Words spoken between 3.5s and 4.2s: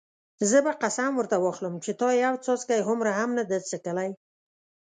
څښلی.